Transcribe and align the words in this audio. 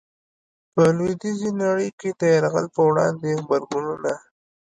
په 0.73 0.83
لويديځي 0.97 1.49
نړۍ 1.63 1.89
کي 1.99 2.09
د 2.19 2.21
يرغل 2.35 2.65
په 2.75 2.81
وړاندي 2.89 3.31
غبرګونونه 3.43 4.11